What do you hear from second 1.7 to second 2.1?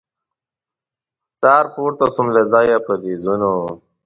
پورته